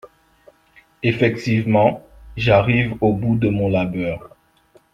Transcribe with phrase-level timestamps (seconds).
[1.03, 2.03] Effectivement,
[2.35, 4.35] j'arrive au bout de mon labeur